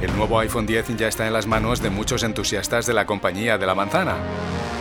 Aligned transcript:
El 0.00 0.16
nuevo 0.16 0.38
iPhone 0.38 0.64
10 0.64 0.96
ya 0.96 1.08
está 1.08 1.26
en 1.26 1.34
las 1.34 1.46
manos 1.46 1.82
de 1.82 1.90
muchos 1.90 2.22
entusiastas 2.22 2.86
de 2.86 2.94
la 2.94 3.04
compañía 3.04 3.58
de 3.58 3.66
la 3.66 3.74
manzana. 3.74 4.16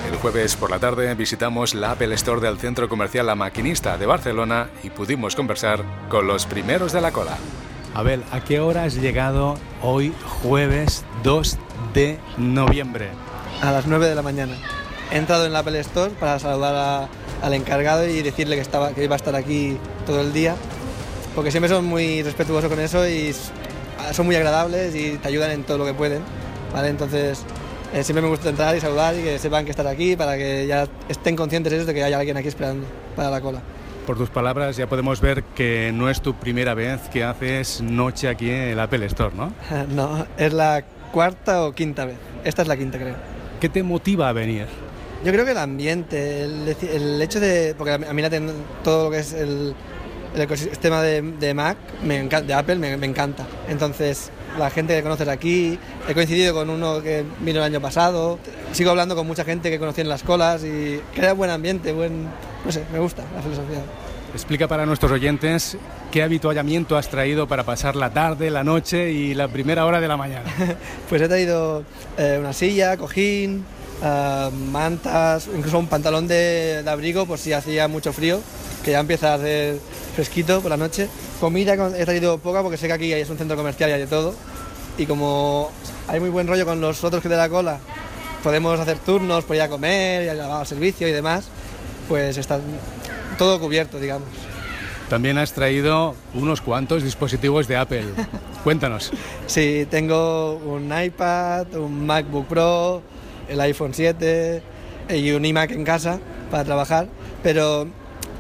El 0.09 0.15
jueves 0.15 0.55
por 0.55 0.71
la 0.71 0.79
tarde 0.79 1.13
visitamos 1.13 1.75
la 1.75 1.91
Apple 1.91 2.15
Store 2.15 2.39
del 2.39 2.57
centro 2.57 2.87
comercial 2.87 3.25
La 3.25 3.35
Maquinista 3.35 3.97
de 3.97 4.05
Barcelona 4.05 4.69
y 4.81 4.89
pudimos 4.91 5.35
conversar 5.35 5.83
con 6.07 6.25
los 6.25 6.45
primeros 6.45 6.93
de 6.93 7.01
la 7.01 7.11
cola. 7.11 7.37
Abel, 7.93 8.23
¿a 8.31 8.39
qué 8.39 8.61
hora 8.61 8.85
has 8.85 8.95
llegado 8.95 9.57
hoy 9.81 10.13
jueves 10.41 11.03
2 11.23 11.57
de 11.93 12.17
noviembre? 12.37 13.09
A 13.61 13.73
las 13.73 13.87
9 13.87 14.07
de 14.07 14.15
la 14.15 14.21
mañana. 14.21 14.55
He 15.11 15.17
entrado 15.17 15.45
en 15.45 15.51
la 15.51 15.59
Apple 15.59 15.81
Store 15.81 16.11
para 16.17 16.39
saludar 16.39 17.09
al 17.41 17.53
encargado 17.53 18.07
y 18.07 18.21
decirle 18.21 18.55
que, 18.55 18.61
estaba, 18.61 18.93
que 18.93 19.03
iba 19.03 19.15
a 19.15 19.17
estar 19.17 19.35
aquí 19.35 19.77
todo 20.05 20.21
el 20.21 20.31
día, 20.31 20.55
porque 21.35 21.51
siempre 21.51 21.67
son 21.67 21.83
muy 21.83 22.23
respetuosos 22.23 22.69
con 22.69 22.79
eso 22.79 23.05
y 23.05 23.33
son 24.11 24.25
muy 24.25 24.35
agradables 24.35 24.95
y 24.95 25.17
te 25.17 25.27
ayudan 25.27 25.51
en 25.51 25.63
todo 25.63 25.77
lo 25.77 25.85
que 25.85 25.93
pueden. 25.93 26.21
¿vale? 26.73 26.89
Entonces, 26.89 27.43
eh, 27.93 28.03
siempre 28.03 28.21
me 28.21 28.29
gusta 28.29 28.49
entrar 28.49 28.75
y 28.75 28.79
saludar 28.79 29.15
y 29.15 29.23
que 29.23 29.39
sepan 29.39 29.65
que 29.65 29.71
estar 29.71 29.87
aquí 29.87 30.15
para 30.15 30.37
que 30.37 30.67
ya 30.67 30.87
estén 31.07 31.35
conscientes 31.35 31.73
ellos 31.73 31.87
de 31.87 31.93
que 31.93 32.03
hay 32.03 32.13
alguien 32.13 32.37
aquí 32.37 32.47
esperando 32.47 32.85
para 33.15 33.29
la 33.29 33.41
cola. 33.41 33.61
Por 34.05 34.17
tus 34.17 34.29
palabras 34.29 34.75
ya 34.75 34.87
podemos 34.87 35.21
ver 35.21 35.43
que 35.43 35.91
no 35.93 36.09
es 36.09 36.21
tu 36.21 36.33
primera 36.33 36.73
vez 36.73 36.99
que 37.09 37.23
haces 37.23 37.81
noche 37.81 38.27
aquí 38.27 38.49
en 38.49 38.69
el 38.69 38.79
Apple 38.79 39.05
Store, 39.05 39.35
¿no? 39.35 39.53
no, 39.89 40.25
es 40.37 40.53
la 40.53 40.83
cuarta 41.11 41.63
o 41.63 41.73
quinta 41.73 42.05
vez. 42.05 42.17
Esta 42.43 42.61
es 42.61 42.67
la 42.67 42.77
quinta, 42.77 42.97
creo. 42.97 43.15
¿Qué 43.59 43.69
te 43.69 43.83
motiva 43.83 44.29
a 44.29 44.33
venir? 44.33 44.67
Yo 45.23 45.33
creo 45.33 45.43
que 45.43 45.51
el 45.51 45.57
ambiente, 45.57 46.43
el, 46.43 47.21
hecho 47.21 47.41
de... 47.41 47.75
Porque 47.77 47.91
a 47.91 47.97
mí 47.97 48.23
todo 48.83 49.05
lo 49.05 49.11
que 49.11 49.19
es 49.19 49.33
el, 49.33 49.75
el 50.35 50.41
ecosistema 50.41 51.01
de, 51.01 51.53
Mac, 51.53 51.77
me 52.03 52.23
de 52.23 52.53
Apple, 52.53 52.75
me, 52.75 52.93
encanta. 53.05 53.45
Entonces, 53.67 54.31
la 54.57 54.69
gente 54.69 54.95
que 54.95 55.03
conoces 55.03 55.27
aquí, 55.27 55.79
he 56.07 56.13
coincidido 56.13 56.53
con 56.53 56.69
uno 56.69 57.01
que 57.01 57.23
vino 57.39 57.59
el 57.59 57.65
año 57.65 57.81
pasado, 57.81 58.39
sigo 58.71 58.91
hablando 58.91 59.15
con 59.15 59.25
mucha 59.25 59.43
gente 59.43 59.69
que 59.69 59.79
conocí 59.79 60.01
en 60.01 60.09
las 60.09 60.23
colas 60.23 60.63
y 60.63 61.01
crea 61.15 61.33
buen 61.33 61.49
ambiente, 61.49 61.91
buen... 61.93 62.25
no 62.65 62.71
sé, 62.71 62.83
me 62.91 62.99
gusta 62.99 63.23
la 63.35 63.41
filosofía. 63.41 63.81
Explica 64.33 64.67
para 64.67 64.85
nuestros 64.85 65.11
oyentes 65.11 65.75
qué 66.11 66.21
habituallamiento 66.21 66.97
has 66.97 67.09
traído 67.09 67.47
para 67.47 67.63
pasar 67.63 67.95
la 67.95 68.11
tarde, 68.11 68.51
la 68.51 68.63
noche 68.63 69.11
y 69.11 69.33
la 69.33 69.47
primera 69.47 69.85
hora 69.85 69.99
de 69.99 70.07
la 70.07 70.17
mañana. 70.17 70.51
pues 71.09 71.21
he 71.21 71.27
traído 71.27 71.83
eh, 72.15 72.37
una 72.39 72.53
silla, 72.53 72.95
cojín, 72.97 73.65
eh, 74.03 74.49
mantas, 74.71 75.49
incluso 75.55 75.79
un 75.79 75.87
pantalón 75.87 76.27
de, 76.27 76.83
de 76.83 76.89
abrigo 76.89 77.25
por 77.25 77.39
si 77.39 77.53
hacía 77.53 77.87
mucho 77.87 78.13
frío, 78.13 78.39
que 78.83 78.91
ya 78.91 78.99
empieza 78.99 79.31
a 79.31 79.35
hacer 79.35 79.79
fresquito 80.15 80.61
por 80.61 80.71
la 80.71 80.77
noche. 80.77 81.07
Comida 81.39 81.73
he 81.97 82.05
traído 82.05 82.37
poca 82.37 82.61
porque 82.61 82.77
sé 82.77 82.87
que 82.87 82.93
aquí 82.93 83.13
es 83.13 83.29
un 83.29 83.37
centro 83.37 83.55
comercial 83.55 83.89
y 83.89 83.93
hay 83.93 83.99
de 83.99 84.07
todo. 84.07 84.33
Y 84.97 85.05
como 85.05 85.71
hay 86.07 86.19
muy 86.19 86.29
buen 86.29 86.47
rollo 86.47 86.65
con 86.65 86.81
los 86.81 87.03
otros 87.03 87.21
que 87.21 87.29
de 87.29 87.37
la 87.37 87.49
cola, 87.49 87.79
podemos 88.43 88.79
hacer 88.79 88.97
turnos 88.99 89.43
por 89.43 89.55
ir 89.55 89.61
a 89.61 89.69
comer, 89.69 90.23
ir 90.23 90.41
a 90.41 90.59
al 90.59 90.67
servicio 90.67 91.07
y 91.07 91.11
demás, 91.11 91.45
pues 92.07 92.37
está 92.37 92.59
todo 93.37 93.59
cubierto, 93.59 93.99
digamos. 93.99 94.27
También 95.09 95.37
has 95.39 95.53
traído 95.53 96.15
unos 96.35 96.61
cuantos 96.61 97.03
dispositivos 97.03 97.67
de 97.67 97.77
Apple. 97.77 98.05
Cuéntanos. 98.63 99.11
Sí, 99.47 99.87
tengo 99.89 100.55
un 100.55 100.91
iPad, 100.93 101.73
un 101.75 102.05
MacBook 102.05 102.47
Pro, 102.47 103.01
el 103.47 103.59
iPhone 103.61 103.93
7 103.93 104.61
y 105.09 105.31
un 105.31 105.43
iMac 105.45 105.71
en 105.71 105.83
casa 105.83 106.19
para 106.51 106.63
trabajar, 106.63 107.07
pero 107.41 107.87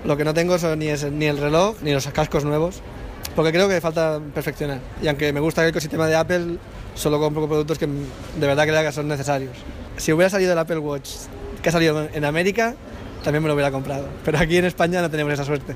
lo 0.05 0.17
que 0.17 0.23
no 0.23 0.33
tengo 0.33 0.57
son 0.57 0.79
ni, 0.79 0.87
ni 0.87 1.25
el 1.25 1.37
reloj 1.37 1.75
ni 1.81 1.91
los 1.91 2.07
cascos 2.07 2.45
nuevos, 2.45 2.81
porque 3.35 3.51
creo 3.51 3.67
que 3.67 3.81
falta 3.81 4.19
perfeccionar. 4.33 4.79
Y 5.01 5.07
aunque 5.07 5.31
me 5.33 5.39
gusta 5.39 5.63
el 5.63 5.69
ecosistema 5.69 6.07
de 6.07 6.15
Apple, 6.15 6.57
solo 6.95 7.19
compro 7.19 7.47
productos 7.47 7.77
que 7.77 7.87
de 7.87 8.47
verdad 8.47 8.65
creo 8.65 8.81
que 8.81 8.91
son 8.91 9.07
necesarios. 9.07 9.55
Si 9.97 10.13
hubiera 10.13 10.29
salido 10.29 10.53
el 10.53 10.59
Apple 10.59 10.79
Watch 10.79 11.09
que 11.61 11.69
ha 11.69 11.71
salido 11.71 12.07
en 12.13 12.25
América, 12.25 12.75
también 13.23 13.43
me 13.43 13.47
lo 13.47 13.53
hubiera 13.53 13.71
comprado. 13.71 14.07
Pero 14.23 14.37
aquí 14.37 14.57
en 14.57 14.65
España 14.65 15.01
no 15.01 15.09
tenemos 15.09 15.33
esa 15.33 15.43
suerte. 15.43 15.75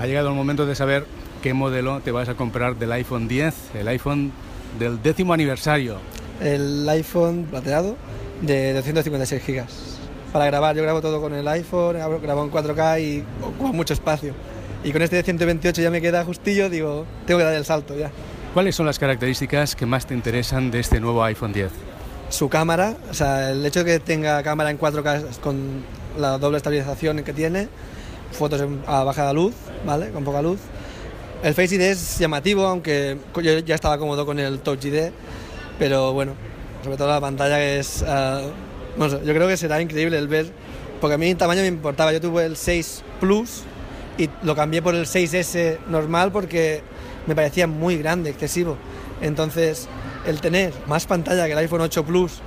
Ha 0.00 0.06
llegado 0.06 0.28
el 0.28 0.34
momento 0.34 0.64
de 0.64 0.74
saber 0.74 1.06
qué 1.42 1.54
modelo 1.54 2.00
te 2.00 2.12
vas 2.12 2.28
a 2.28 2.34
comprar 2.34 2.76
del 2.76 2.92
iPhone 2.92 3.26
10, 3.26 3.54
el 3.74 3.88
iPhone 3.88 4.32
del 4.78 5.02
décimo 5.02 5.32
aniversario. 5.32 5.98
El 6.40 6.88
iPhone 6.88 7.46
plateado 7.50 7.96
de 8.42 8.72
256 8.74 9.42
gigas 9.42 9.97
para 10.32 10.46
grabar. 10.46 10.76
Yo 10.76 10.82
grabo 10.82 11.00
todo 11.00 11.20
con 11.20 11.34
el 11.34 11.46
iPhone, 11.48 11.96
grabo 12.22 12.44
en 12.44 12.50
4K 12.50 13.00
y 13.00 13.24
ocupa 13.42 13.72
mucho 13.72 13.94
espacio. 13.94 14.34
Y 14.84 14.92
con 14.92 15.02
este 15.02 15.16
de 15.16 15.22
128 15.22 15.82
ya 15.82 15.90
me 15.90 16.00
queda 16.00 16.24
justillo, 16.24 16.70
digo, 16.70 17.04
tengo 17.26 17.38
que 17.38 17.44
dar 17.44 17.54
el 17.54 17.64
salto 17.64 17.96
ya. 17.96 18.10
¿Cuáles 18.54 18.76
son 18.76 18.86
las 18.86 18.98
características 18.98 19.74
que 19.74 19.86
más 19.86 20.06
te 20.06 20.14
interesan 20.14 20.70
de 20.70 20.80
este 20.80 21.00
nuevo 21.00 21.22
iPhone 21.24 21.52
10? 21.52 21.70
Su 22.28 22.48
cámara, 22.48 22.96
o 23.10 23.14
sea, 23.14 23.50
el 23.50 23.64
hecho 23.64 23.84
de 23.84 23.92
que 23.92 24.00
tenga 24.00 24.42
cámara 24.42 24.70
en 24.70 24.78
4K 24.78 25.40
con 25.40 25.82
la 26.18 26.38
doble 26.38 26.58
estabilización 26.58 27.22
que 27.24 27.32
tiene, 27.32 27.68
fotos 28.32 28.62
a 28.86 29.04
baja 29.04 29.32
luz, 29.32 29.54
¿vale? 29.84 30.10
Con 30.10 30.24
poca 30.24 30.42
luz. 30.42 30.58
El 31.42 31.54
Face 31.54 31.76
ID 31.76 31.80
es 31.82 32.18
llamativo, 32.18 32.66
aunque 32.66 33.16
yo 33.34 33.58
ya 33.58 33.74
estaba 33.74 33.96
cómodo 33.98 34.26
con 34.26 34.38
el 34.38 34.60
Touch 34.60 34.84
ID, 34.84 35.10
pero 35.78 36.12
bueno, 36.12 36.32
sobre 36.82 36.96
todo 36.96 37.08
la 37.08 37.20
pantalla 37.20 37.56
que 37.58 37.78
es 37.78 38.04
ah, 39.00 39.08
yo 39.08 39.34
creo 39.34 39.48
que 39.48 39.56
será 39.56 39.80
increíble 39.80 40.18
el 40.18 40.28
ver, 40.28 40.46
porque 41.00 41.14
a 41.14 41.18
mí 41.18 41.30
el 41.30 41.36
tamaño 41.36 41.62
me 41.62 41.68
importaba. 41.68 42.12
Yo 42.12 42.20
tuve 42.20 42.44
el 42.44 42.56
6 42.56 43.02
Plus 43.20 43.62
y 44.18 44.28
lo 44.42 44.54
cambié 44.54 44.82
por 44.82 44.94
el 44.94 45.06
6S 45.06 45.78
normal 45.88 46.32
porque 46.32 46.82
me 47.26 47.34
parecía 47.34 47.66
muy 47.66 47.98
grande, 47.98 48.30
excesivo. 48.30 48.76
Entonces, 49.20 49.88
el 50.26 50.40
tener 50.40 50.72
más 50.86 51.06
pantalla 51.06 51.46
que 51.46 51.52
el 51.52 51.58
iPhone 51.58 51.80
8 51.82 52.04
Plus 52.04 52.40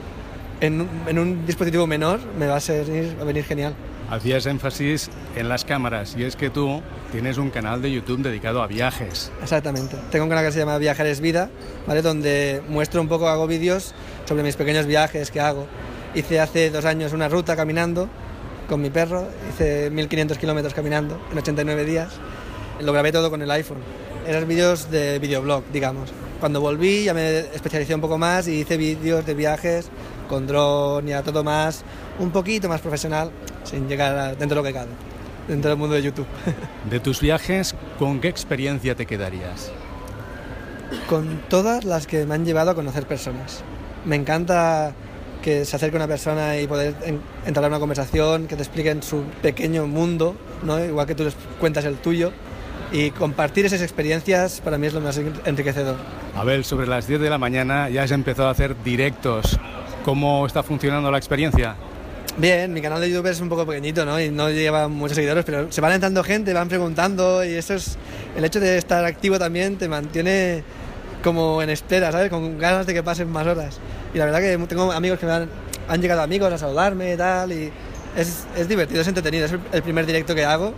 en, 0.59 0.88
en 1.07 1.19
un 1.19 1.45
dispositivo 1.45 1.88
menor 1.88 2.19
me 2.38 2.47
va 2.47 2.57
a, 2.57 2.59
ser, 2.59 2.85
a 3.19 3.23
venir 3.23 3.44
genial. 3.44 3.73
Hacías 4.09 4.45
énfasis 4.45 5.09
en 5.38 5.47
las 5.47 5.63
cámaras 5.63 6.16
y 6.18 6.23
es 6.23 6.35
que 6.35 6.50
tú 6.50 6.81
tienes 7.13 7.38
un 7.38 7.50
canal 7.50 7.81
de 7.81 7.91
YouTube 7.91 8.22
dedicado 8.22 8.62
a 8.62 8.68
viajes. 8.68 9.31
Exactamente. 9.41 9.95
Tengo 10.12 10.25
un 10.25 10.29
canal 10.29 10.45
que 10.45 10.51
se 10.51 10.59
llama 10.59 10.78
Viajeres 10.78 11.22
Vida, 11.22 11.50
¿vale? 11.88 12.01
donde 12.01 12.62
muestro 12.68 13.01
un 13.01 13.07
poco, 13.07 13.29
hago 13.29 13.47
vídeos 13.47 13.94
sobre 14.25 14.44
mis 14.44 14.57
pequeños 14.57 14.85
viajes 14.85 15.31
que 15.31 15.39
hago. 15.39 15.66
Hice 16.13 16.39
hace 16.39 16.69
dos 16.69 16.85
años 16.85 17.13
una 17.13 17.29
ruta 17.29 17.55
caminando 17.55 18.09
con 18.67 18.81
mi 18.81 18.89
perro, 18.89 19.27
hice 19.49 19.89
1500 19.89 20.38
kilómetros 20.38 20.73
caminando 20.73 21.19
en 21.31 21.38
89 21.38 21.85
días. 21.85 22.13
Lo 22.81 22.91
grabé 22.94 23.11
todo 23.11 23.29
con 23.29 23.41
el 23.41 23.51
iPhone. 23.51 23.79
Eran 24.27 24.47
vídeos 24.47 24.91
de 24.91 25.19
videoblog, 25.19 25.63
digamos. 25.71 26.11
Cuando 26.39 26.59
volví 26.59 27.03
ya 27.05 27.13
me 27.13 27.39
especialicé 27.39 27.95
un 27.95 28.01
poco 28.01 28.17
más 28.17 28.47
y 28.47 28.61
hice 28.61 28.77
vídeos 28.77 29.25
de 29.25 29.33
viajes 29.33 29.89
con 30.27 30.47
dron 30.47 31.07
y 31.07 31.13
a 31.13 31.21
todo 31.21 31.44
más, 31.44 31.83
un 32.19 32.31
poquito 32.31 32.69
más 32.69 32.81
profesional, 32.81 33.31
sin 33.63 33.88
llegar 33.88 34.38
dentro 34.38 34.55
de 34.55 34.55
lo 34.55 34.63
que 34.63 34.73
cabe, 34.73 34.91
dentro 35.47 35.69
del 35.69 35.77
mundo 35.77 35.95
de 35.95 36.01
YouTube. 36.01 36.27
De 36.89 37.00
tus 37.00 37.19
viajes, 37.19 37.75
¿con 38.00 38.21
qué 38.21 38.29
experiencia 38.29 38.95
te 38.95 39.05
quedarías? 39.05 39.71
Con 41.09 41.41
todas 41.50 41.83
las 41.83 42.07
que 42.07 42.25
me 42.25 42.35
han 42.35 42.45
llevado 42.45 42.71
a 42.71 42.75
conocer 42.75 43.05
personas. 43.05 43.61
Me 44.05 44.16
encanta 44.16 44.94
que 45.41 45.66
se 45.66 45.75
acerque 45.75 45.96
una 45.96 46.07
persona 46.07 46.57
y 46.59 46.68
poder 46.68 46.96
entrar 47.46 47.66
en 47.66 47.72
una 47.72 47.79
conversación, 47.79 48.47
que 48.47 48.56
te 48.56 48.63
expliquen 48.63 49.03
su 49.03 49.24
pequeño 49.41 49.88
mundo, 49.88 50.35
¿no? 50.63 50.84
igual 50.84 51.07
que 51.07 51.16
tú 51.16 51.24
les 51.24 51.35
cuentas 51.59 51.85
el 51.85 51.96
tuyo. 51.96 52.31
Y 52.91 53.12
compartir 53.12 53.66
esas 53.66 53.81
experiencias 53.81 54.59
para 54.62 54.78
mí 54.78 54.88
es 54.88 54.94
lo 54.94 55.00
más 55.00 55.19
enriquecedor. 55.46 55.96
Abel, 56.35 56.66
sobre 56.66 56.88
las 56.88 57.07
10 57.07 57.22
de 57.22 57.30
la 57.30 57.38
mañana 57.38 57.90
ya 57.90 58.03
has 58.03 58.12
empezado 58.12 58.50
a 58.50 58.51
hacer 58.51 58.75
directos. 58.84 59.57
¿Cómo 60.03 60.46
está 60.46 60.62
funcionando 60.62 61.09
la 61.09 61.18
experiencia? 61.18 61.75
Bien, 62.38 62.72
mi 62.72 62.81
canal 62.81 63.01
de 63.01 63.09
YouTube 63.09 63.28
es 63.28 63.40
un 63.41 63.50
poco 63.50 63.66
pequeñito, 63.66 64.06
¿no? 64.06 64.19
Y 64.19 64.30
no 64.30 64.50
lleva 64.50 64.88
muchos 64.88 65.16
seguidores, 65.16 65.46
pero 65.46 65.72
se 65.72 65.81
van 65.81 65.94
entrando 65.94 66.24
gente, 66.24 66.53
van 66.53 66.69
preguntando 66.69 67.44
y 67.44 67.53
eso 67.53 67.74
es... 67.74 67.97
El 68.35 68.46
hecho 68.46 68.59
de 68.59 68.78
estar 68.78 69.03
activo 69.03 69.38
también 69.38 69.78
te 69.78 69.90
mantiene 69.90 70.63
como 71.24 71.62
en 71.62 71.69
espera, 71.69 72.12
¿sabes? 72.12 72.30
Con 72.30 72.57
ganas 72.57 72.86
de 72.86 72.94
que 72.94 73.04
pasen 73.04 73.30
más 73.30 73.45
horas. 73.45 73.80
Y 74.13 74.18
la 74.18 74.25
verdad 74.25 74.40
que 74.40 74.58
tengo 74.68 74.92
amigos 74.92 75.19
que 75.19 75.25
me 75.25 75.31
han, 75.31 75.50
han 75.88 76.02
llegado 76.02 76.22
amigos 76.22 76.52
a 76.52 76.58
saludarme 76.58 77.13
y 77.13 77.18
tal, 77.18 77.52
y 77.52 77.72
es, 78.18 78.46
es 78.58 78.68
divertido, 78.68 79.02
es 79.02 79.08
entretenido, 79.08 79.46
es 79.46 79.54
el 79.72 79.84
primer 79.84 80.06
directo 80.06 80.36
que 80.36 80.46
hago 80.46 80.74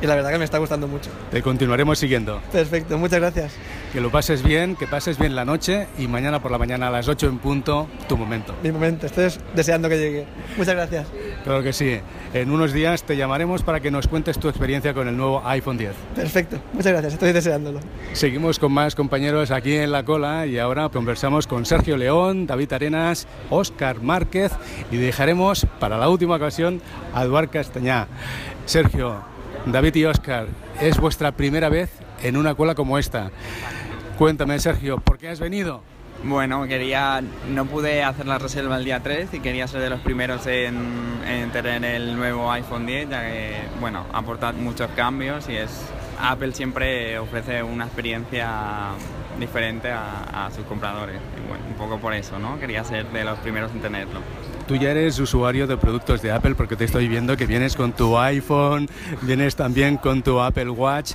y 0.00 0.06
la 0.06 0.16
verdad 0.16 0.30
que 0.30 0.38
me 0.38 0.44
está 0.44 0.58
gustando 0.58 0.88
mucho. 0.88 1.10
Te 1.30 1.42
continuaremos 1.42 1.98
siguiendo. 1.98 2.42
Perfecto, 2.50 2.98
muchas 2.98 3.20
gracias. 3.20 3.52
Que 3.92 4.00
lo 4.00 4.10
pases 4.10 4.42
bien, 4.42 4.74
que 4.74 4.86
pases 4.86 5.18
bien 5.18 5.34
la 5.34 5.44
noche 5.44 5.86
y 5.98 6.08
mañana 6.08 6.40
por 6.40 6.50
la 6.50 6.56
mañana 6.56 6.88
a 6.88 6.90
las 6.90 7.08
8 7.08 7.26
en 7.26 7.38
punto, 7.38 7.88
tu 8.08 8.16
momento. 8.16 8.54
Mi 8.62 8.72
momento, 8.72 9.04
estoy 9.04 9.28
deseando 9.54 9.88
que 9.90 9.98
llegue. 9.98 10.26
Muchas 10.56 10.74
gracias. 10.74 11.06
Claro 11.44 11.62
que 11.62 11.74
sí. 11.74 12.00
En 12.32 12.50
unos 12.50 12.72
días 12.72 13.02
te 13.04 13.18
llamaremos 13.18 13.62
para 13.62 13.80
que 13.80 13.90
nos 13.90 14.08
cuentes 14.08 14.38
tu 14.38 14.48
experiencia 14.48 14.94
con 14.94 15.08
el 15.08 15.14
nuevo 15.14 15.42
iPhone 15.44 15.76
10. 15.76 15.92
Perfecto, 16.14 16.58
muchas 16.72 16.92
gracias, 16.92 17.12
estoy 17.12 17.32
deseándolo. 17.32 17.80
Seguimos 18.14 18.58
con 18.58 18.72
más 18.72 18.94
compañeros 18.94 19.50
aquí 19.50 19.76
en 19.76 19.92
la 19.92 20.02
cola 20.04 20.46
y 20.46 20.58
ahora 20.58 20.88
conversamos 20.88 21.46
con 21.46 21.66
Sergio 21.66 21.98
León, 21.98 22.46
David 22.46 22.72
Arenas, 22.72 23.28
Óscar 23.50 24.00
Márquez 24.00 24.52
y 24.90 24.96
dejaremos 24.96 25.66
para 25.78 25.98
la 25.98 26.08
última 26.08 26.36
ocasión 26.36 26.80
a 27.12 27.24
Eduard 27.24 27.50
Castañá. 27.50 28.06
Sergio, 28.64 29.22
David 29.66 29.96
y 29.96 30.06
Oscar, 30.06 30.46
es 30.80 30.98
vuestra 30.98 31.32
primera 31.32 31.68
vez 31.68 31.90
en 32.22 32.38
una 32.38 32.54
cola 32.54 32.74
como 32.74 32.96
esta. 32.96 33.30
Cuéntame, 34.18 34.58
Sergio, 34.58 34.98
¿por 34.98 35.18
qué 35.18 35.28
has 35.28 35.40
venido? 35.40 35.82
Bueno, 36.24 36.66
quería, 36.68 37.22
no 37.50 37.64
pude 37.64 38.04
hacer 38.04 38.26
la 38.26 38.38
reserva 38.38 38.76
el 38.76 38.84
día 38.84 39.00
3 39.00 39.32
y 39.32 39.40
quería 39.40 39.66
ser 39.66 39.80
de 39.80 39.90
los 39.90 40.00
primeros 40.00 40.46
en, 40.46 40.76
en 41.26 41.50
tener 41.50 41.84
el 41.84 42.14
nuevo 42.14 42.52
iPhone 42.52 42.86
10, 42.86 43.08
ya 43.08 43.22
que, 43.22 43.56
bueno, 43.80 44.06
aporta 44.12 44.52
muchos 44.52 44.90
cambios 44.94 45.48
y 45.48 45.56
es 45.56 45.70
Apple 46.22 46.52
siempre 46.52 47.18
ofrece 47.18 47.62
una 47.62 47.84
experiencia 47.84 48.90
diferente 49.40 49.90
a, 49.90 50.46
a 50.46 50.50
sus 50.50 50.64
compradores. 50.66 51.16
Bueno, 51.48 51.64
un 51.68 51.74
poco 51.74 51.98
por 51.98 52.14
eso, 52.14 52.38
¿no? 52.38 52.58
Quería 52.60 52.84
ser 52.84 53.06
de 53.10 53.24
los 53.24 53.38
primeros 53.40 53.72
en 53.72 53.80
tenerlo. 53.80 54.20
Tú 54.66 54.76
ya 54.76 54.90
eres 54.90 55.18
usuario 55.18 55.66
de 55.66 55.76
productos 55.76 56.22
de 56.22 56.30
Apple 56.30 56.54
porque 56.54 56.76
te 56.76 56.84
estoy 56.84 57.08
viendo 57.08 57.36
que 57.36 57.46
vienes 57.46 57.74
con 57.74 57.92
tu 57.92 58.16
iPhone, 58.18 58.88
vienes 59.22 59.56
también 59.56 59.96
con 59.96 60.22
tu 60.22 60.40
Apple 60.40 60.70
Watch. 60.70 61.12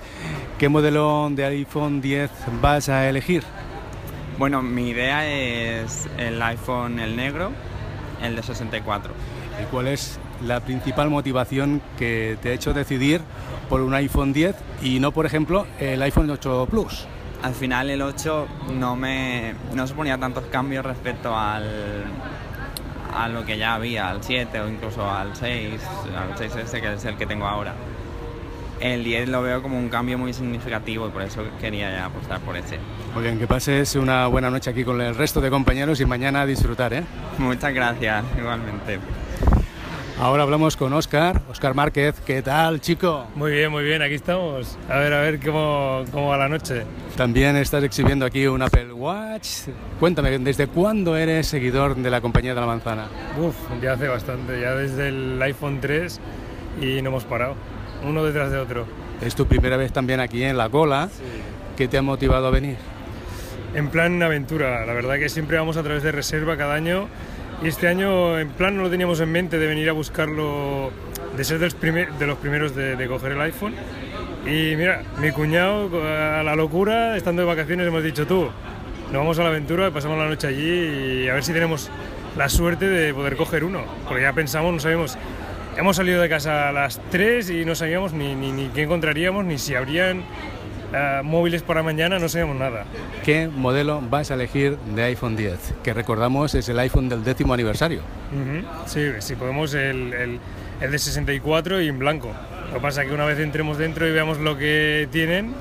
¿Qué 0.58 0.68
modelo 0.68 1.30
de 1.32 1.46
iPhone 1.46 2.02
10 2.02 2.30
vas 2.62 2.90
a 2.90 3.08
elegir? 3.08 3.44
Bueno, 4.38 4.62
mi 4.62 4.90
idea 4.90 5.26
es 5.26 6.08
el 6.18 6.42
iPhone 6.42 7.00
el 7.00 7.16
negro, 7.16 7.52
el 8.22 8.36
de 8.36 8.44
64. 8.44 9.14
¿Y 9.64 9.66
cuál 9.72 9.88
es 9.88 10.20
la 10.46 10.60
principal 10.60 11.10
motivación 11.10 11.82
que 11.98 12.38
te 12.42 12.50
ha 12.50 12.54
hecho 12.54 12.74
decidir 12.74 13.22
por 13.68 13.82
un 13.82 13.94
iPhone 13.94 14.34
10 14.34 14.56
y 14.82 15.00
no, 15.00 15.12
por 15.12 15.26
ejemplo, 15.26 15.68
el 15.80 16.02
iPhone 16.02 16.30
8 16.30 16.68
Plus? 16.70 17.06
Al 17.44 17.54
final 17.54 17.90
el 17.90 18.02
8 18.02 18.48
no 18.80 18.96
me 18.96 19.54
no 19.74 19.86
suponía 19.88 20.18
tantos 20.18 20.46
cambios 20.46 20.86
respecto 20.86 21.38
al 21.38 22.06
a 23.16 23.28
lo 23.28 23.46
que 23.46 23.58
ya 23.58 23.76
había, 23.76 24.10
al 24.10 24.24
7 24.24 24.60
o 24.62 24.68
incluso 24.68 25.10
al 25.10 25.36
6, 25.36 25.82
al 26.16 26.36
6S 26.36 26.82
que 26.82 26.94
es 26.94 27.06
el 27.06 27.16
que 27.16 27.26
tengo 27.26 27.48
ahora. 27.48 27.74
El 28.80 29.04
10 29.04 29.30
lo 29.30 29.42
veo 29.42 29.64
como 29.64 29.80
un 29.80 29.90
cambio 29.90 30.20
muy 30.20 30.34
significativo 30.34 31.08
y 31.08 31.10
por 31.10 31.24
eso 31.24 31.42
quería 31.60 31.90
ya 31.90 32.06
apostar 32.06 32.40
por 32.42 32.56
ese. 32.56 32.78
Muy 33.16 33.24
bien, 33.24 33.40
que 33.40 33.48
pases 33.48 33.96
una 33.96 34.28
buena 34.28 34.52
noche 34.52 34.70
aquí 34.70 34.84
con 34.84 35.02
el 35.02 35.16
resto 35.16 35.42
de 35.42 35.50
compañeros 35.50 36.00
y 36.00 36.06
mañana 36.06 36.42
a 36.42 36.46
disfrutar, 36.46 36.94
¿eh? 36.94 37.04
Muchas 37.40 37.74
gracias, 37.74 38.24
igualmente. 38.38 39.00
Ahora 40.20 40.42
hablamos 40.42 40.76
con 40.76 40.92
Oscar, 40.94 41.44
Oscar 41.48 41.76
Márquez. 41.76 42.16
¿Qué 42.26 42.42
tal, 42.42 42.82
chico? 42.82 43.28
Muy 43.36 43.52
bien, 43.52 43.70
muy 43.70 43.84
bien, 43.84 44.02
aquí 44.02 44.16
estamos. 44.16 44.76
A 44.90 44.98
ver, 44.98 45.14
a 45.14 45.22
ver 45.22 45.40
cómo, 45.40 46.04
cómo 46.12 46.30
va 46.30 46.38
la 46.38 46.50
noche. 46.50 46.86
También 47.16 47.56
estás 47.56 47.84
exhibiendo 47.84 48.26
aquí 48.26 48.48
un 48.48 48.64
Apple 48.64 48.94
Watch. 48.94 49.68
Cuéntame, 50.00 50.40
¿desde 50.40 50.66
cuándo 50.66 51.16
eres 51.16 51.46
seguidor 51.46 51.96
de 51.96 52.10
la 52.10 52.20
compañía 52.20 52.56
de 52.56 52.60
la 52.60 52.66
manzana? 52.66 53.10
Uf, 53.40 53.56
ya 53.80 53.94
hace 53.94 54.08
bastante, 54.08 54.60
ya 54.60 54.74
desde 54.74 55.10
el 55.10 55.40
iPhone 55.40 55.80
3 55.80 56.20
y 56.82 57.02
no 57.04 57.10
hemos 57.10 57.26
parado, 57.26 57.54
uno 58.04 58.24
detrás 58.24 58.52
de 58.52 58.58
otro. 58.58 58.88
Es 59.22 59.36
tu 59.36 59.46
primera 59.46 59.78
vez 59.78 59.94
también 59.94 60.20
aquí 60.20 60.44
en 60.44 60.58
la 60.58 60.68
cola. 60.68 61.10
Sí. 61.12 61.24
¿Qué 61.78 61.88
te 61.88 61.96
ha 61.96 62.02
motivado 62.02 62.48
a 62.48 62.50
venir? 62.50 62.78
En 63.76 63.90
plan 63.90 64.24
aventura, 64.24 64.84
la 64.84 64.94
verdad 64.94 65.20
que 65.20 65.30
siempre 65.30 65.58
vamos 65.58 65.78
a 65.78 65.84
través 65.84 66.02
de 66.02 66.12
reserva 66.12 66.58
cada 66.58 66.74
año 66.74 67.08
y 67.64 67.68
este 67.68 67.88
año 67.88 68.38
en 68.40 68.50
plan 68.50 68.76
no 68.76 68.84
lo 68.84 68.90
teníamos 68.90 69.20
en 69.20 69.32
mente 69.32 69.58
de 69.58 69.68
venir 69.68 69.90
a 69.90 69.94
buscarlo, 69.94 70.92
de 71.36 71.44
ser 71.44 71.60
de 71.60 71.66
los, 71.66 71.74
primer, 71.74 72.12
de 72.14 72.28
los 72.28 72.38
primeros 72.38 72.76
de, 72.76 72.96
de, 72.96 73.08
coger 73.08 73.32
el 73.32 73.42
iPhone. 73.42 73.74
Y 74.46 74.76
mira, 74.76 75.04
mi 75.20 75.32
cuñado 75.32 75.90
a 76.04 76.44
la 76.44 76.56
locura, 76.56 77.18
estando 77.18 77.42
de 77.42 77.48
vacaciones, 77.48 77.88
hemos 77.88 78.04
dicho 78.04 78.28
tú, 78.28 78.50
nos 79.12 79.14
vamos 79.14 79.40
a 79.40 79.44
la 79.44 79.50
aventura, 79.50 79.92
pasamos 79.92 80.18
la 80.18 80.28
noche 80.28 80.48
allí 80.48 81.24
y 81.24 81.28
a 81.30 81.34
ver 81.34 81.44
si 81.44 81.54
tenemos 81.54 81.90
la 82.38 82.50
suerte 82.50 82.88
de 82.88 83.14
poder 83.14 83.36
coger 83.36 83.64
uno. 83.64 83.82
Porque 84.08 84.22
ya 84.22 84.34
pensamos, 84.34 84.74
no 84.74 84.80
sabemos, 84.80 85.18
hemos 85.78 85.96
salido 85.96 86.22
de 86.22 86.30
casa 86.30 86.70
a 86.70 86.72
las 86.72 87.02
3 87.10 87.50
y 87.50 87.66
no 87.66 87.74
sabíamos 87.74 88.14
ni, 88.14 88.36
ni, 88.36 88.52
ni 88.52 88.68
qué 88.68 88.84
encontraríamos, 88.84 89.46
ni 89.46 89.58
si 89.58 89.76
habrían 89.76 90.24
Uh, 90.90 91.22
móviles 91.22 91.64
para 91.64 91.84
mañana 91.84 92.18
no 92.18 92.30
sabemos 92.30 92.56
nada. 92.56 92.86
¿Qué 93.26 93.50
modelo 93.50 94.02
vas 94.10 94.32
a 94.32 94.36
elegir 94.36 94.78
de 94.96 95.04
iPhone 95.04 95.36
10? 95.36 95.74
Que 95.84 95.94
recordamos 95.94 96.56
es 96.56 96.70
el 96.70 96.80
iPhone 96.80 97.10
del 97.10 97.26
décimo 97.26 97.54
aniversario. 97.54 98.00
Uh 98.32 98.36
-huh. 98.36 98.66
Sí, 98.86 99.02
si 99.20 99.36
podemos 99.36 99.74
el, 99.74 100.14
el, 100.14 100.40
el, 100.80 100.92
de 100.92 100.98
64 100.98 101.82
y 101.82 101.90
en 101.90 102.00
blanco. 102.00 102.32
Lo 102.70 102.76
que 102.76 102.80
pasa 102.80 103.02
es 103.02 103.10
que 103.10 103.14
una 103.14 103.26
vez 103.26 103.38
entremos 103.40 103.78
dentro 103.78 104.08
y 104.08 104.12
veamos 104.12 104.38
lo 104.38 104.58
que 104.58 105.10
tienen, 105.12 105.54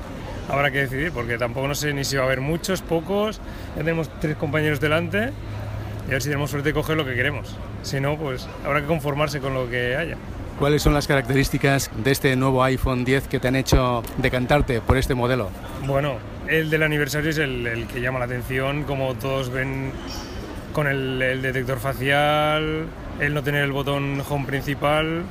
habrá 0.49 0.71
que 0.71 0.79
decidir, 0.79 1.11
porque 1.11 1.37
tampoco 1.37 1.67
no 1.67 1.75
sé 1.75 1.93
ni 1.93 2.05
si 2.05 2.15
va 2.15 2.23
a 2.23 2.25
haber 2.25 2.39
muchos, 2.39 2.81
pocos. 2.81 3.41
Ya 3.75 3.83
tenemos 3.83 4.09
tres 4.21 4.37
compañeros 4.37 4.79
delante 4.79 5.31
y 6.07 6.09
a 6.09 6.13
ver 6.13 6.21
si 6.21 6.29
tenemos 6.29 6.51
suerte 6.51 6.69
de 6.69 6.73
coger 6.73 6.95
lo 6.95 7.03
que 7.05 7.15
queremos. 7.15 7.53
Si 7.83 7.99
no, 7.99 8.17
pues 8.17 8.47
habrá 8.65 8.79
que 8.79 8.87
conformarse 8.87 9.41
con 9.41 9.53
lo 9.53 9.69
que 9.69 9.97
haya. 9.97 10.15
¿Cuáles 10.59 10.81
son 10.81 10.95
las 10.95 11.05
características 11.05 11.91
de 12.03 12.11
este 12.11 12.35
nuevo 12.35 12.63
iPhone 12.63 13.05
10 13.05 13.27
que 13.27 13.39
te 13.39 13.47
han 13.47 13.55
hecho 13.55 14.01
decantarte 14.17 14.81
por 14.81 14.97
este 14.97 15.13
modelo? 15.13 15.51
Bueno, 15.85 16.15
el 16.47 16.71
del 16.71 16.81
aniversario 16.81 17.29
es 17.29 17.37
el, 17.37 17.67
el 17.67 17.85
que 17.85 18.01
llama 18.01 18.17
la 18.17 18.25
atención, 18.25 18.83
como 18.83 19.13
todos 19.13 19.51
ven 19.51 19.91
con 20.73 20.87
el, 20.87 21.21
el, 21.21 21.43
detector 21.43 21.79
facial, 21.79 22.87
el 23.19 23.33
no 23.35 23.43
tener 23.43 23.63
el 23.63 23.71
botón 23.71 24.23
home 24.27 24.47
principal. 24.47 25.23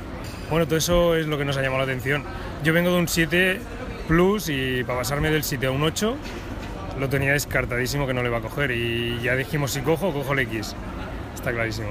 Bueno, 0.49 0.65
todo 0.65 0.77
eso 0.77 1.15
es 1.15 1.27
lo 1.27 1.37
que 1.37 1.43
nos 1.43 1.57
ha 1.57 1.61
llamado 1.61 1.79
la 1.79 1.91
atención. 1.91 2.23
Yo 2.63 2.71
vengo 2.71 2.91
de 2.91 2.97
un 2.97 3.09
7 3.09 3.59
Plus 4.07 4.47
y 4.47 4.85
para 4.85 4.99
pasarme 4.99 5.29
del 5.29 5.43
7 5.43 5.65
a 5.67 5.71
un 5.71 5.83
8 5.83 6.15
lo 6.99 7.09
tenía 7.09 7.33
descartadísimo 7.33 8.07
que 8.07 8.13
no 8.13 8.23
le 8.23 8.29
va 8.29 8.37
a 8.37 8.41
coger 8.41 8.71
y 8.71 9.19
ya 9.21 9.35
dijimos 9.35 9.71
si 9.71 9.81
cojo, 9.81 10.13
cojo 10.13 10.31
el 10.31 10.39
X. 10.39 10.73
Está 11.35 11.51
clarísimo. 11.51 11.89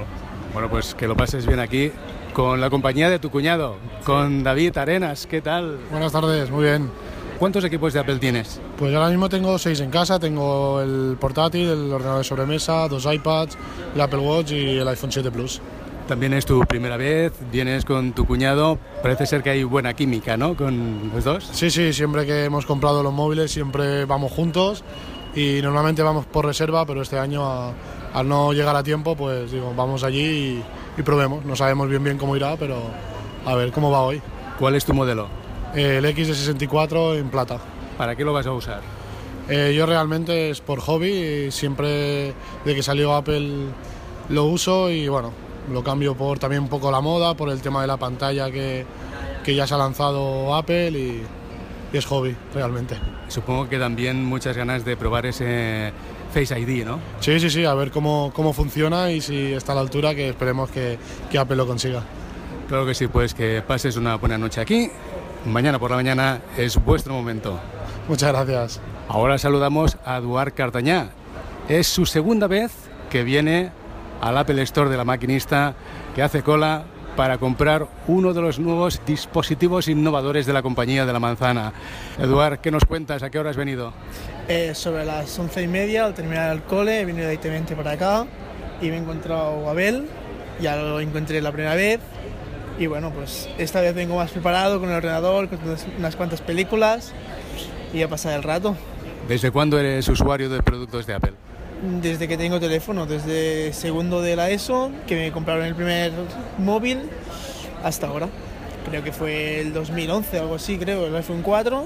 Bueno, 0.57 0.71
pues 0.71 0.95
que 0.95 1.07
lo 1.07 1.15
pases 1.15 1.45
bien 1.45 1.59
aquí 1.59 1.91
con 2.33 2.59
la 2.59 2.71
compañía 2.71 3.11
de 3.11 3.19
tu 3.19 3.29
cuñado, 3.29 3.75
con 4.03 4.41
David 4.41 4.75
Arenas. 4.79 5.27
¿Qué 5.27 5.39
tal? 5.39 5.77
Buenas 5.91 6.11
tardes, 6.11 6.49
muy 6.49 6.63
bien. 6.63 6.89
¿Cuántos 7.37 7.63
equipos 7.63 7.93
de 7.93 7.99
Apple 7.99 8.15
tienes? 8.15 8.59
Pues 8.75 8.91
ahora 8.95 9.09
mismo 9.09 9.29
tengo 9.29 9.59
seis 9.59 9.81
en 9.81 9.91
casa. 9.91 10.17
Tengo 10.17 10.81
el 10.81 11.15
portátil, 11.19 11.69
el 11.69 11.93
ordenador 11.93 12.17
de 12.17 12.23
sobremesa, 12.23 12.87
dos 12.87 13.05
iPads, 13.05 13.55
el 13.93 14.01
Apple 14.01 14.17
Watch 14.17 14.53
y 14.53 14.79
el 14.79 14.87
iPhone 14.87 15.11
7 15.11 15.29
Plus. 15.29 15.61
También 16.07 16.33
es 16.33 16.43
tu 16.43 16.59
primera 16.61 16.97
vez, 16.97 17.33
vienes 17.51 17.85
con 17.85 18.13
tu 18.13 18.25
cuñado. 18.25 18.79
Parece 19.03 19.27
ser 19.27 19.43
que 19.43 19.51
hay 19.51 19.63
buena 19.63 19.93
química, 19.93 20.37
¿no? 20.37 20.57
Con 20.57 21.11
los 21.13 21.23
dos. 21.23 21.47
Sí, 21.53 21.69
sí, 21.69 21.93
siempre 21.93 22.25
que 22.25 22.45
hemos 22.45 22.65
comprado 22.65 23.03
los 23.03 23.13
móviles 23.13 23.51
siempre 23.51 24.05
vamos 24.05 24.31
juntos 24.31 24.83
y 25.35 25.61
normalmente 25.61 26.01
vamos 26.01 26.25
por 26.25 26.47
reserva, 26.47 26.83
pero 26.87 27.03
este 27.03 27.19
año 27.19 27.45
a, 27.45 27.73
al 28.17 28.27
no 28.27 28.51
llegar 28.51 28.75
a 28.75 28.81
tiempo, 28.81 29.15
pues 29.15 29.51
digo, 29.51 29.73
vamos 29.75 30.03
allí 30.03 30.23
y, 30.23 30.63
y, 30.97 31.03
probemos. 31.03 31.45
No 31.45 31.55
sabemos 31.55 31.87
bien 31.87 32.03
bien 32.03 32.17
cómo 32.17 32.35
irá, 32.35 32.57
pero 32.57 32.77
a 33.45 33.53
ver 33.53 33.71
cómo 33.71 33.91
va 33.91 34.01
hoy. 34.01 34.21
¿Cuál 34.57 34.75
es 34.75 34.85
tu 34.85 34.93
modelo? 34.93 35.27
Eh, 35.75 35.97
el 35.99 36.05
X 36.05 36.27
de 36.27 36.33
64 36.33 37.13
en 37.13 37.29
plata. 37.29 37.59
¿Para 37.95 38.15
qué 38.15 38.23
lo 38.23 38.33
vas 38.33 38.47
a 38.47 38.53
usar? 38.53 38.81
Eh, 39.49 39.73
yo 39.77 39.85
realmente 39.85 40.49
es 40.49 40.61
por 40.61 40.79
hobby, 40.79 41.51
siempre 41.51 42.33
de 42.65 42.75
que 42.75 42.81
salió 42.81 43.13
Apple 43.13 43.67
lo 44.29 44.45
uso 44.45 44.89
y 44.89 45.07
bueno, 45.07 45.31
lo 45.71 45.83
cambio 45.83 46.15
por 46.15 46.39
también 46.39 46.63
un 46.63 46.69
poco 46.69 46.89
la 46.89 47.01
moda, 47.01 47.35
por 47.35 47.49
el 47.49 47.61
tema 47.61 47.81
de 47.81 47.87
la 47.87 47.97
pantalla 47.97 48.49
que, 48.49 48.83
que 49.43 49.53
ya 49.53 49.67
se 49.67 49.75
ha 49.75 49.77
lanzado 49.77 50.55
Apple 50.55 50.89
y, 50.89 51.23
y 51.93 51.97
es 51.97 52.05
hobby 52.07 52.35
realmente. 52.55 52.97
Supongo 53.27 53.69
que 53.69 53.77
también 53.77 54.25
muchas 54.25 54.57
ganas 54.57 54.83
de 54.83 54.97
probar 54.97 55.27
ese 55.27 55.93
Face 56.37 56.59
ID, 56.59 56.85
¿no? 56.85 56.99
Sí, 57.19 57.39
sí, 57.39 57.49
sí, 57.49 57.65
a 57.65 57.73
ver 57.73 57.89
cómo, 57.89 58.31
cómo 58.31 58.53
funciona 58.53 59.09
y 59.09 59.21
si 59.21 59.53
está 59.53 59.71
a 59.71 59.75
la 59.75 59.81
altura, 59.81 60.13
que 60.13 60.29
esperemos 60.29 60.69
que, 60.69 60.99
que 61.31 61.39
Apple 61.39 61.55
lo 61.55 61.65
consiga. 61.65 62.03
Claro 62.67 62.85
que 62.85 62.93
sí, 62.93 63.07
pues 63.07 63.33
que 63.33 63.63
pases 63.65 63.97
una 63.97 64.17
buena 64.17 64.37
noche 64.37 64.61
aquí. 64.61 64.91
Mañana 65.47 65.79
por 65.79 65.89
la 65.89 65.95
mañana 65.95 66.41
es 66.55 66.77
vuestro 66.85 67.15
momento. 67.15 67.59
Muchas 68.07 68.31
gracias. 68.31 68.79
Ahora 69.07 69.39
saludamos 69.39 69.97
a 70.05 70.17
Eduard 70.17 70.53
Cartañá. 70.53 71.09
Es 71.69 71.87
su 71.87 72.05
segunda 72.05 72.45
vez 72.45 72.71
que 73.09 73.23
viene 73.23 73.71
al 74.21 74.37
Apple 74.37 74.61
Store 74.61 74.91
de 74.91 74.97
la 74.97 75.05
maquinista, 75.05 75.73
que 76.13 76.21
hace 76.21 76.43
cola 76.43 76.83
para 77.17 77.39
comprar 77.39 77.87
uno 78.07 78.31
de 78.31 78.41
los 78.41 78.59
nuevos 78.59 79.01
dispositivos 79.05 79.87
innovadores 79.87 80.45
de 80.45 80.53
la 80.53 80.61
compañía 80.61 81.03
de 81.03 81.11
la 81.11 81.19
manzana. 81.19 81.73
Eduard, 82.19 82.59
¿qué 82.59 82.69
nos 82.69 82.85
cuentas? 82.85 83.23
¿A 83.23 83.31
qué 83.31 83.39
hora 83.39 83.49
has 83.49 83.57
venido? 83.57 83.91
Eh, 84.47 84.75
sobre 84.75 85.03
las 85.03 85.37
once 85.39 85.63
y 85.63 85.67
media, 85.67 86.05
al 86.05 86.13
terminar 86.13 86.53
el 86.53 86.61
cole, 86.61 87.01
he 87.01 87.05
venido 87.05 87.27
directamente 87.27 87.75
para 87.75 87.91
acá 87.91 88.27
y 88.81 88.89
me 88.89 88.97
he 88.97 88.99
encontrado 88.99 89.67
a 89.67 89.71
Abel, 89.71 90.07
ya 90.61 90.75
lo 90.75 90.99
encontré 90.99 91.41
la 91.41 91.51
primera 91.51 91.73
vez. 91.73 91.99
Y 92.77 92.85
bueno, 92.85 93.09
pues 93.09 93.49
esta 93.57 93.81
vez 93.81 93.95
vengo 93.95 94.15
más 94.15 94.29
preparado 94.29 94.79
con 94.79 94.89
el 94.89 94.97
ordenador, 94.97 95.49
con 95.49 95.59
unas 95.97 96.15
cuantas 96.15 96.41
películas 96.41 97.13
y 97.91 98.03
a 98.03 98.07
pasar 98.07 98.33
el 98.33 98.43
rato. 98.43 98.77
¿Desde 99.27 99.49
cuándo 99.49 99.79
eres 99.79 100.07
usuario 100.07 100.49
de 100.49 100.61
productos 100.61 101.07
de 101.07 101.15
Apple? 101.15 101.46
Desde 102.01 102.27
que 102.27 102.37
tengo 102.37 102.59
teléfono, 102.59 103.05
desde 103.05 103.71
segundo 103.71 104.21
de 104.21 104.35
la 104.35 104.49
ESO, 104.49 104.91
que 105.05 105.15
me 105.15 105.31
compraron 105.31 105.63
el 105.63 105.75
primer 105.75 106.11
móvil, 106.57 107.01
hasta 107.83 108.07
ahora. 108.07 108.29
Creo 108.89 109.03
que 109.03 109.11
fue 109.11 109.61
el 109.61 109.73
2011, 109.73 110.39
algo 110.39 110.55
así, 110.55 110.77
creo, 110.77 111.05
el 111.07 111.15
iPhone 111.15 111.41
4 111.43 111.85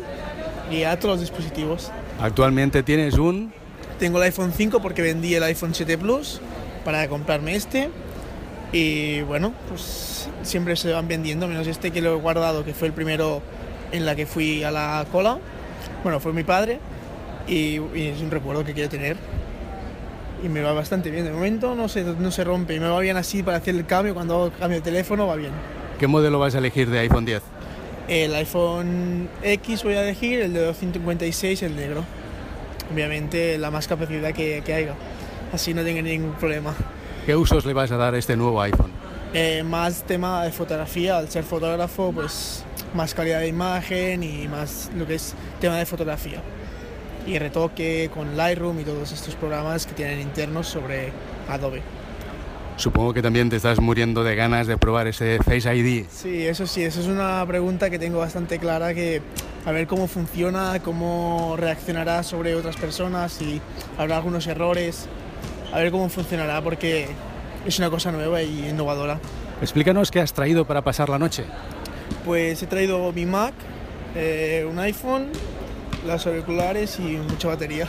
y 0.71 0.83
a 0.83 0.97
todos 0.97 1.15
los 1.15 1.21
dispositivos. 1.21 1.91
¿Actualmente 2.21 2.83
tienes 2.83 3.15
un...? 3.15 3.51
Tengo 3.99 4.17
el 4.17 4.23
iPhone 4.23 4.53
5 4.55 4.81
porque 4.81 5.01
vendí 5.01 5.35
el 5.35 5.43
iPhone 5.43 5.75
7 5.75 5.97
Plus 5.97 6.41
para 6.85 7.07
comprarme 7.07 7.55
este. 7.55 7.89
Y 8.71 9.21
bueno, 9.21 9.53
pues 9.67 10.29
siempre 10.43 10.75
se 10.75 10.91
van 10.91 11.07
vendiendo, 11.07 11.47
menos 11.47 11.67
este 11.67 11.91
que 11.91 12.01
lo 12.01 12.13
he 12.13 12.15
guardado, 12.15 12.63
que 12.63 12.73
fue 12.73 12.87
el 12.87 12.93
primero 12.93 13.41
en 13.91 14.05
la 14.05 14.15
que 14.15 14.25
fui 14.25 14.63
a 14.63 14.71
la 14.71 15.05
cola. 15.11 15.39
Bueno, 16.03 16.19
fue 16.19 16.33
mi 16.33 16.43
padre 16.43 16.79
y, 17.47 17.79
y 17.93 18.07
es 18.15 18.21
un 18.21 18.31
recuerdo 18.31 18.63
que 18.63 18.73
quiero 18.73 18.89
tener. 18.89 19.17
Y 20.43 20.49
me 20.49 20.61
va 20.61 20.73
bastante 20.73 21.11
bien. 21.11 21.25
De 21.25 21.31
momento 21.31 21.75
no 21.75 21.87
se, 21.87 22.03
no 22.03 22.31
se 22.31 22.43
rompe 22.43 22.75
y 22.75 22.79
me 22.79 22.87
va 22.87 22.99
bien 22.99 23.17
así 23.17 23.43
para 23.43 23.57
hacer 23.57 23.75
el 23.75 23.85
cambio. 23.85 24.13
Cuando 24.13 24.35
hago 24.35 24.51
cambio 24.51 24.79
de 24.79 24.83
teléfono 24.83 25.27
va 25.27 25.35
bien. 25.35 25.51
¿Qué 25.99 26.07
modelo 26.07 26.39
vas 26.39 26.55
a 26.55 26.57
elegir 26.57 26.89
de 26.89 26.99
iPhone 26.99 27.25
10? 27.25 27.41
El 28.07 28.35
iPhone 28.35 29.29
X 29.43 29.83
voy 29.83 29.93
a 29.93 30.03
elegir, 30.03 30.41
el 30.41 30.53
de 30.53 30.65
256, 30.65 31.63
el 31.63 31.75
negro. 31.75 32.03
Obviamente 32.91 33.57
la 33.57 33.71
más 33.71 33.87
capacidad 33.87 34.33
que, 34.33 34.61
que 34.65 34.73
haya. 34.73 34.95
Así 35.53 35.73
no 35.73 35.83
tengo 35.83 36.01
ningún 36.01 36.33
problema. 36.33 36.73
¿Qué 37.25 37.35
usos 37.35 37.65
le 37.65 37.73
vas 37.73 37.91
a 37.91 37.97
dar 37.97 38.15
a 38.15 38.17
este 38.17 38.35
nuevo 38.35 38.61
iPhone? 38.61 38.91
Eh, 39.33 39.63
más 39.63 40.03
tema 40.03 40.43
de 40.43 40.51
fotografía, 40.51 41.17
al 41.17 41.29
ser 41.29 41.43
fotógrafo, 41.43 42.11
pues 42.11 42.65
más 42.93 43.13
calidad 43.13 43.39
de 43.39 43.47
imagen 43.47 44.23
y 44.23 44.47
más 44.47 44.91
lo 44.97 45.07
que 45.07 45.15
es 45.15 45.35
tema 45.61 45.77
de 45.77 45.85
fotografía. 45.85 46.41
Y 47.27 47.37
retoque 47.37 48.09
con 48.13 48.35
Lightroom 48.35 48.79
y 48.79 48.83
todos 48.83 49.11
estos 49.11 49.35
programas 49.35 49.85
que 49.85 49.93
tienen 49.93 50.19
internos 50.21 50.67
sobre 50.67 51.11
Adobe. 51.47 51.81
Supongo 52.77 53.13
que 53.13 53.21
también 53.21 53.49
te 53.49 53.57
estás 53.57 53.79
muriendo 53.79 54.23
de 54.23 54.35
ganas 54.35 54.65
de 54.65 54.77
probar 54.77 55.05
ese 55.05 55.37
Face 55.43 55.75
ID. 55.75 56.05
Sí, 56.09 56.47
eso 56.47 56.65
sí, 56.65 56.83
eso 56.83 56.99
es 56.99 57.07
una 57.07 57.45
pregunta 57.45 57.89
que 57.91 57.99
tengo 57.99 58.19
bastante 58.19 58.57
clara, 58.57 58.93
que 58.93 59.21
a 59.65 59.71
ver 59.71 59.85
cómo 59.85 60.07
funciona, 60.07 60.79
cómo 60.83 61.55
reaccionará 61.57 62.23
sobre 62.23 62.55
otras 62.55 62.77
personas 62.77 63.39
y 63.41 63.61
habrá 63.97 64.17
algunos 64.17 64.47
errores, 64.47 65.07
a 65.71 65.77
ver 65.77 65.91
cómo 65.91 66.09
funcionará 66.09 66.61
porque 66.61 67.07
es 67.65 67.77
una 67.77 67.89
cosa 67.89 68.11
nueva 68.11 68.41
y 68.41 68.69
innovadora. 68.69 69.19
Explícanos 69.61 70.09
qué 70.09 70.19
has 70.19 70.33
traído 70.33 70.65
para 70.65 70.81
pasar 70.81 71.09
la 71.09 71.19
noche. 71.19 71.45
Pues 72.25 72.63
he 72.63 72.67
traído 72.67 73.11
mi 73.11 73.27
Mac, 73.27 73.53
eh, 74.15 74.65
un 74.67 74.79
iPhone, 74.79 75.27
las 76.05 76.25
auriculares 76.27 76.99
y 76.99 77.17
mucha 77.17 77.47
batería. 77.47 77.87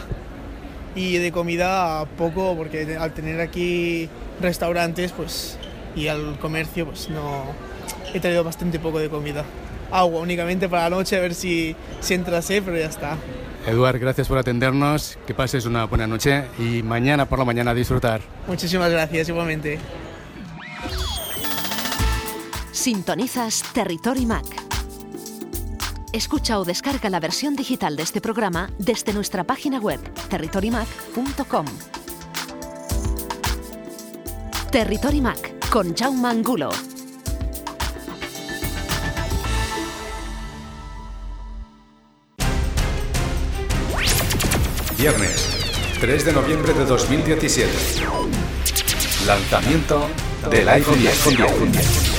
Y 0.94 1.16
de 1.18 1.32
comida 1.32 2.04
poco, 2.18 2.54
porque 2.56 2.96
al 2.98 3.12
tener 3.12 3.40
aquí 3.40 4.08
restaurantes 4.40 5.12
pues, 5.12 5.56
y 5.96 6.08
al 6.08 6.38
comercio, 6.38 6.86
pues 6.86 7.08
no. 7.08 7.44
He 8.14 8.20
traído 8.20 8.44
bastante 8.44 8.78
poco 8.78 8.98
de 8.98 9.08
comida. 9.08 9.44
Agua 9.90 10.20
únicamente 10.20 10.68
para 10.68 10.88
la 10.88 10.96
noche, 10.96 11.16
a 11.16 11.20
ver 11.20 11.34
si, 11.34 11.74
si 12.00 12.14
entra 12.14 12.42
sed, 12.42 12.62
pero 12.64 12.76
ya 12.78 12.86
está. 12.86 13.16
Eduard, 13.66 13.98
gracias 13.98 14.26
por 14.26 14.38
atendernos, 14.38 15.18
que 15.26 15.34
pases 15.34 15.66
una 15.66 15.84
buena 15.84 16.06
noche 16.06 16.44
y 16.58 16.82
mañana 16.82 17.26
por 17.26 17.38
la 17.38 17.44
mañana 17.44 17.70
a 17.70 17.74
disfrutar. 17.74 18.20
Muchísimas 18.48 18.90
gracias, 18.90 19.28
igualmente. 19.28 19.78
Sintonizas 22.72 23.62
Territory 23.72 24.26
Mac. 24.26 24.61
Escucha 26.12 26.58
o 26.58 26.64
descarga 26.66 27.08
la 27.08 27.20
versión 27.20 27.56
digital 27.56 27.96
de 27.96 28.02
este 28.02 28.20
programa 28.20 28.68
desde 28.78 29.14
nuestra 29.14 29.44
página 29.44 29.78
web 29.78 29.98
territorymac.com. 30.28 31.64
Territory 34.70 35.20
Mac 35.22 35.70
con 35.70 35.94
Jaume 35.96 36.28
Angulo. 36.28 36.68
Viernes, 44.98 45.96
3 45.98 46.24
de 46.26 46.32
noviembre 46.34 46.74
de 46.74 46.84
2017. 46.84 47.72
Lanzamiento 49.26 50.08
del 50.50 50.68
iPhone 50.68 51.00
10. 51.00 52.11